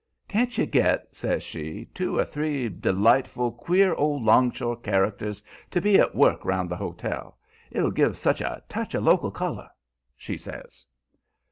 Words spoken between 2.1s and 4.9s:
or three delightful, queer, old 'longshore